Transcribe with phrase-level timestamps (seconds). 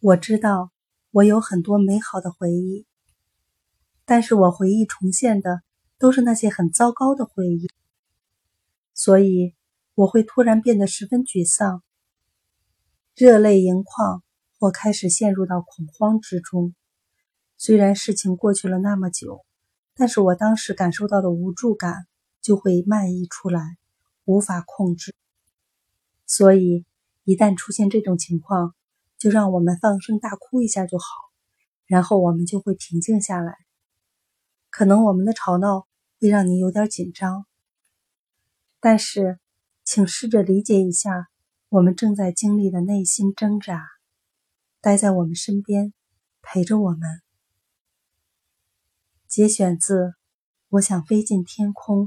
[0.00, 0.70] 我知道
[1.10, 2.86] 我有很多美好的回忆，
[4.04, 5.62] 但是我回忆重现的
[5.98, 7.68] 都是那些很糟糕的回忆，
[8.94, 9.56] 所以
[9.96, 11.82] 我会突然变得十分沮丧，
[13.16, 14.22] 热泪盈眶，
[14.60, 16.76] 或开始陷入到恐慌之中。
[17.56, 19.44] 虽然事情过去了那么久，
[19.96, 22.06] 但是我当时感受到的无助感
[22.40, 23.78] 就会漫溢出来，
[24.26, 25.12] 无法控制。
[26.24, 26.84] 所以，
[27.24, 28.76] 一旦出现这种情况，
[29.18, 31.04] 就让我们放声大哭一下就好，
[31.86, 33.56] 然后我们就会平静下来。
[34.70, 35.86] 可能我们的吵闹
[36.20, 37.46] 会让你有点紧张，
[38.80, 39.38] 但是，
[39.84, 41.28] 请试着理解一下
[41.68, 43.84] 我们正在经历的内心挣扎，
[44.80, 45.92] 待在我们身边，
[46.40, 47.00] 陪着我们。
[49.26, 49.94] 节选自
[50.68, 52.06] 《我想飞进天空》。